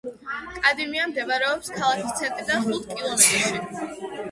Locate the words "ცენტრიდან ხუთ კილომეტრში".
2.23-3.89